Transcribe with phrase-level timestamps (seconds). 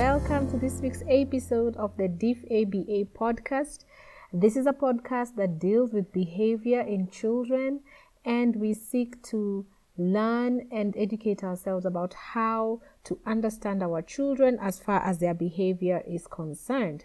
[0.00, 3.84] welcome to this week's episode of the DIF ABA podcast.
[4.32, 7.80] This is a podcast that deals with behavior in children,
[8.24, 9.66] and we seek to
[9.98, 16.02] learn and educate ourselves about how to understand our children as far as their behavior
[16.08, 17.04] is concerned.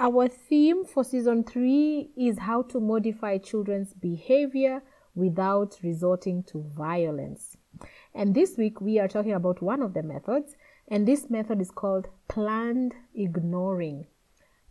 [0.00, 4.82] Our theme for season three is how to modify children's behavior
[5.14, 7.56] without resorting to violence.
[8.12, 10.56] And this week we are talking about one of the methods,
[10.92, 14.06] and this method is called planned ignoring.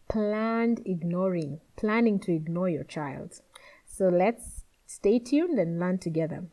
[0.07, 3.41] Planned ignoring, planning to ignore your child.
[3.87, 6.43] So let's stay tuned and learn together.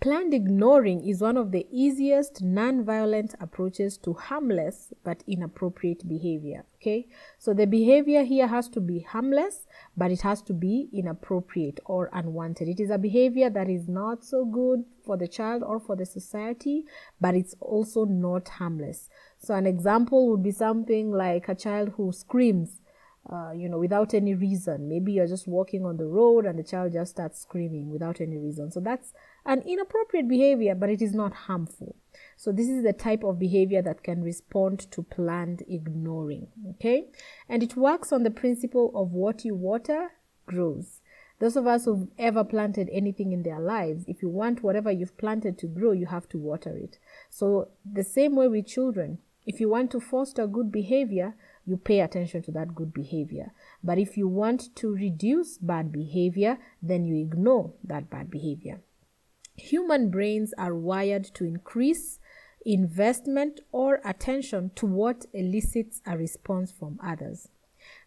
[0.00, 6.64] Planned ignoring is one of the easiest non-violent approaches to harmless but inappropriate behavior.
[6.76, 7.06] Okay,
[7.38, 9.66] so the behavior here has to be harmless,
[9.98, 12.66] but it has to be inappropriate or unwanted.
[12.66, 16.06] It is a behavior that is not so good for the child or for the
[16.06, 16.86] society,
[17.20, 19.10] but it's also not harmless.
[19.36, 22.80] So, an example would be something like a child who screams
[23.28, 24.88] uh, you know, without any reason.
[24.88, 28.38] Maybe you're just walking on the road and the child just starts screaming without any
[28.38, 28.70] reason.
[28.72, 29.12] So that's
[29.44, 31.96] an inappropriate behavior, but it is not harmful.
[32.36, 36.48] So this is the type of behavior that can respond to planned ignoring.
[36.70, 37.08] Okay.
[37.48, 40.12] And it works on the principle of what you water
[40.46, 41.00] grows.
[41.38, 45.16] Those of us who've ever planted anything in their lives, if you want whatever you've
[45.16, 46.98] planted to grow, you have to water it.
[47.30, 52.00] So the same way with children, if you want to foster good behavior, you pay
[52.00, 53.52] attention to that good behavior.
[53.82, 58.80] But if you want to reduce bad behavior, then you ignore that bad behavior.
[59.60, 62.18] Human brains are wired to increase
[62.64, 67.48] investment or attention to what elicits a response from others.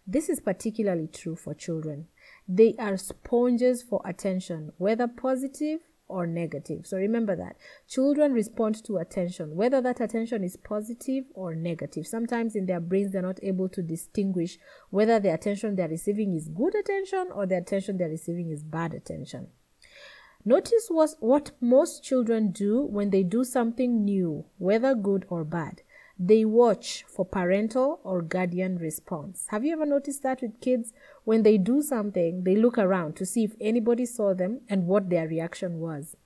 [0.06, 2.08] This is particularly true for children.
[2.47, 6.88] They are sponges for attention, whether positive or negative.
[6.88, 7.56] So remember that
[7.88, 12.08] children respond to attention, whether that attention is positive or negative.
[12.08, 14.58] Sometimes in their brains, they're not able to distinguish
[14.90, 18.94] whether the attention they're receiving is good attention or the attention they're receiving is bad
[18.94, 19.47] attention.
[20.46, 25.84] Notice what, what most children do when they do something new, whether good or bad.
[26.20, 29.46] They watch for parental or guardian response.
[29.50, 30.92] Have you ever noticed that with kids?
[31.24, 35.09] When they do something, they look around to see if anybody saw them and what
[35.09, 36.18] their reaction was.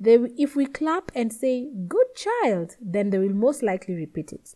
[0.00, 4.54] They, if we clap and say, Good child, then they will most likely repeat it.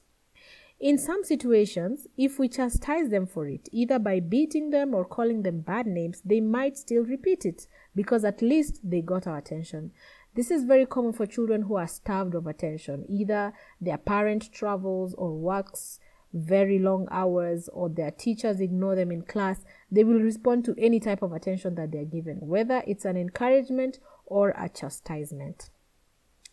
[0.81, 5.43] In some situations, if we chastise them for it, either by beating them or calling
[5.43, 9.93] them bad names, they might still repeat it because at least they got our attention.
[10.35, 13.05] This is very common for children who are starved of attention.
[13.09, 15.99] Either their parent travels or works
[16.33, 19.65] very long hours or their teachers ignore them in class.
[19.91, 23.99] They will respond to any type of attention that they're given, whether it's an encouragement
[24.25, 25.71] or a chastisement.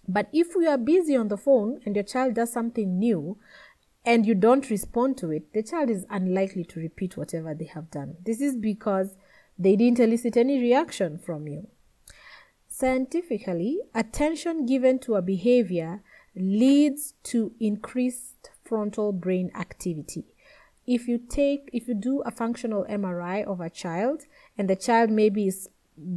[0.07, 3.37] But if you are busy on the phone and your child does something new
[4.03, 7.91] and you don't respond to it, the child is unlikely to repeat whatever they have
[7.91, 8.15] done.
[8.25, 9.15] This is because
[9.59, 11.67] they didn't elicit any reaction from you.
[12.69, 16.01] Scientifically, attention given to a behavior
[16.33, 20.23] leads to increased frontal brain activity.
[20.87, 24.23] If you take, if you do a functional MRI of a child
[24.57, 25.69] and the child maybe is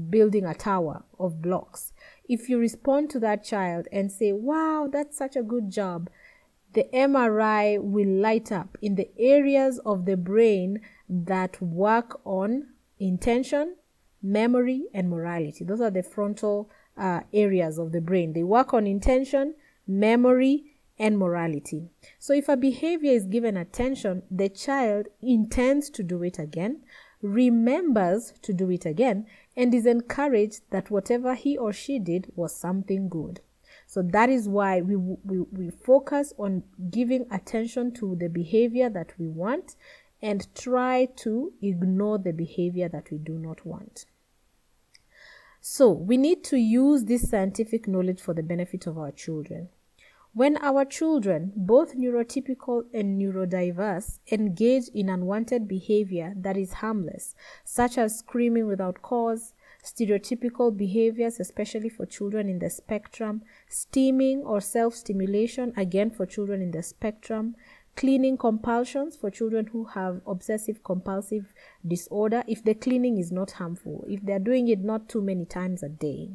[0.08, 1.92] building a tower of blocks,
[2.28, 6.08] if you respond to that child and say, wow, that's such a good job,
[6.74, 12.68] the MRI will light up in the areas of the brain that work on
[13.02, 13.76] intention,
[14.22, 15.64] memory, and morality.
[15.64, 18.32] Those are the frontal uh, areas of the brain.
[18.32, 19.54] They work on intention,
[19.86, 20.64] memory,
[20.98, 21.88] and morality.
[22.18, 26.82] So, if a behavior is given attention, the child intends to do it again,
[27.20, 29.26] remembers to do it again,
[29.56, 33.40] and is encouraged that whatever he or she did was something good.
[33.86, 39.12] So, that is why we, we, we focus on giving attention to the behavior that
[39.18, 39.74] we want
[40.22, 44.06] and try to ignore the behavior that we do not want.
[45.60, 49.68] So, we need to use this scientific knowledge for the benefit of our children.
[50.34, 57.34] When our children, both neurotypical and neurodiverse, engage in unwanted behavior that is harmless,
[57.64, 59.52] such as screaming without cause,
[59.84, 66.62] stereotypical behaviors, especially for children in the spectrum, stimming or self stimulation, again for children
[66.62, 67.54] in the spectrum,
[67.96, 71.52] cleaning compulsions for children who have obsessive compulsive
[71.86, 72.42] disorder.
[72.46, 75.88] If the cleaning is not harmful if they're doing it not too many times a
[75.88, 76.30] day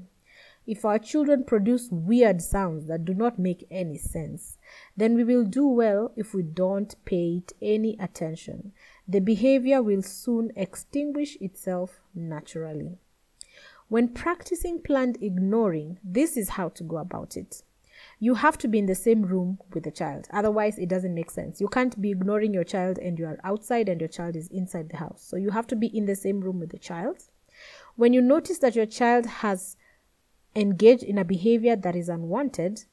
[0.67, 4.57] if our children produce weird sounds that do not make any sense
[4.97, 8.73] then we will do well if we don't pay it any attention.
[9.07, 12.97] The behavior will soon extinguish itself naturally.
[13.87, 17.63] When practicing planned ignoring this is how to go about it
[18.19, 20.27] you have to be in the same room with the child.
[20.31, 21.61] Otherwise, it doesn't make sense.
[21.61, 24.89] You can't be ignoring your child and you are outside and your child is inside
[24.89, 25.23] the house.
[25.23, 27.23] So you have to be in the same room with the child.
[27.95, 29.77] When you notice that your child has
[30.55, 32.85] engaged in a behavior that is unwanted,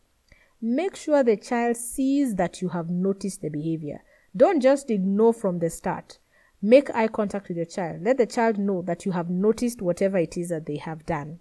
[0.60, 4.02] make sure the child sees that you have noticed the behavior.
[4.36, 6.18] Don't just ignore from the start.
[6.66, 8.04] Make eye contact with your child.
[8.04, 11.38] Let the child know that you have noticed whatever it is that they have done.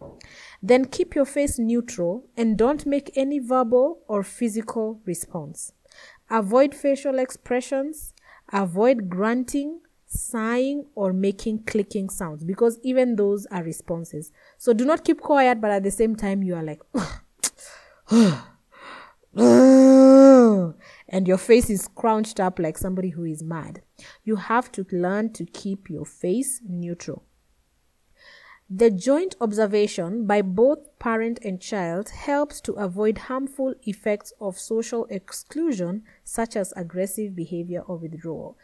[0.62, 5.72] Then keep your face neutral and don't make any verbal or physical response.
[6.30, 8.14] Avoid facial expressions.
[8.52, 14.34] Avoid grunting, sighing, or making clicking sounds because even those are responses.
[14.58, 16.82] So do not keep quiet, but at the same time, you are like,
[21.24, 23.82] and your face is crouched up like somebody who is mad.
[24.26, 27.24] You have to learn to keep your face neutral.
[28.70, 35.06] The joint observation by both parent and child helps to avoid harmful effects of social
[35.10, 38.58] exclusion, such as aggressive behavior or withdrawal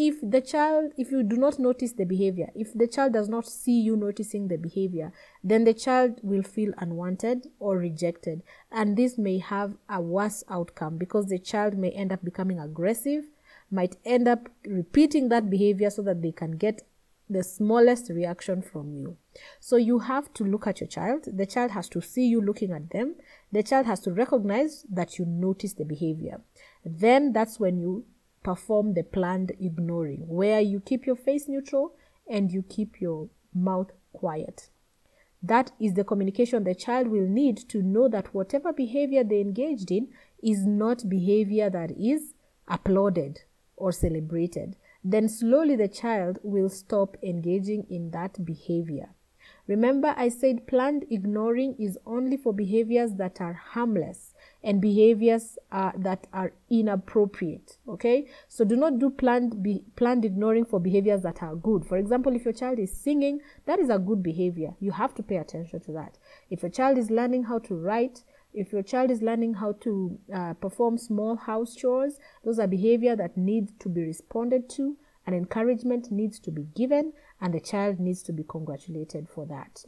[0.00, 3.44] if the child if you do not notice the behavior if the child does not
[3.44, 5.12] see you noticing the behavior
[5.42, 8.40] then the child will feel unwanted or rejected
[8.70, 13.24] and this may have a worse outcome because the child may end up becoming aggressive
[13.72, 16.82] might end up repeating that behavior so that they can get
[17.30, 19.18] the smallest reaction from you.
[19.60, 21.26] So you have to look at your child.
[21.30, 23.16] The child has to see you looking at them.
[23.52, 26.40] The child has to recognize that you notice the behavior.
[26.86, 28.06] Then that's when you
[28.42, 31.94] perform the planned ignoring, where you keep your face neutral
[32.28, 34.68] and you keep your mouth quiet.
[35.42, 39.90] That is the communication the child will need to know that whatever behavior they engaged
[39.90, 40.08] in
[40.42, 42.34] is not behavior that is
[42.66, 43.42] applauded
[43.76, 44.76] or celebrated.
[45.04, 49.10] Then slowly the child will stop engaging in that behavior.
[49.66, 54.34] Remember, I said planned ignoring is only for behaviors that are harmless
[54.68, 58.26] and behaviors uh, that are inappropriate okay?
[58.48, 61.86] So do not do planned be, planned ignoring for behaviors that are good.
[61.86, 64.74] For example if your child is singing that is a good behavior.
[64.78, 66.18] You have to pay attention to that.
[66.50, 70.18] If a child is learning how to write if your child is learning how to
[70.34, 75.34] uh, perform small house chores those are behavior that need to be responded to and
[75.34, 79.84] encouragement needs to be given and the child needs to be congratulated for that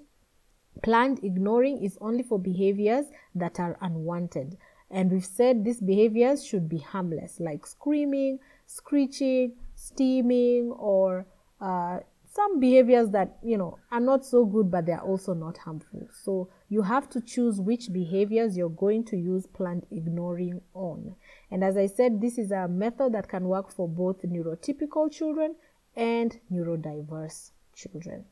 [0.83, 4.57] Planned ignoring is only for behaviors that are unwanted.
[4.91, 11.27] And we've said these behaviors should be harmless, like screaming, screeching, stimming, or
[11.61, 12.01] uh,
[12.33, 16.09] some behaviors that you know are not so good but they are also not harmful.
[16.23, 21.17] So you have to choose which behaviors you're going to use planned ignoring on.
[21.51, 25.57] And as i said this is a method that can work for both neurotypical children
[25.97, 28.25] and neurodiverse children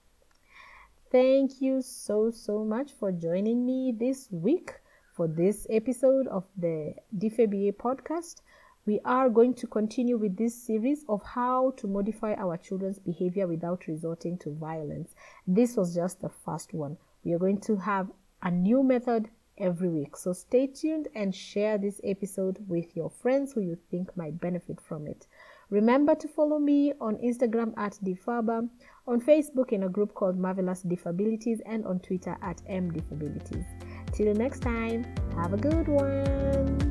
[1.11, 4.75] Thank you so, so much for joining me this week
[5.15, 8.43] for this episode of the DFABA podcast.
[8.85, 13.47] We are going to continue with this series of how to modify our children's behavior
[13.47, 15.15] without resorting to violence.
[15.47, 16.99] This was just the first one.
[17.25, 18.11] We are going to have
[18.43, 20.15] a new method every week.
[20.15, 24.79] So stay tuned and share this episode with your friends who you think might benefit
[24.79, 25.27] from it.
[25.71, 28.69] Remember to follow me on Instagram at Difaba,
[29.07, 33.67] on Facebook in a group called Marvelous Difabilities, and on Twitter at MDifabilities.
[34.13, 35.05] Till next time,
[35.37, 36.88] have a good one.